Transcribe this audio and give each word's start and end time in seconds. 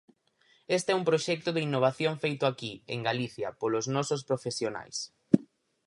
Este 0.77 0.89
é 0.91 0.97
un 0.99 1.07
proxecto 1.09 1.49
de 1.53 1.63
innovación 1.67 2.13
feito 2.23 2.43
aquí, 2.47 2.73
en 2.93 2.99
Galicia, 3.09 3.47
polos 3.59 3.85
nosos 3.95 4.21
profesionais. 4.29 4.97